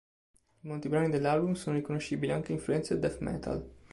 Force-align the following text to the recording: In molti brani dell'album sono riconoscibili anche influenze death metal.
In 0.61 0.67
molti 0.71 0.89
brani 0.89 1.11
dell'album 1.11 1.53
sono 1.53 1.75
riconoscibili 1.75 2.31
anche 2.31 2.53
influenze 2.53 2.97
death 2.97 3.19
metal. 3.19 3.69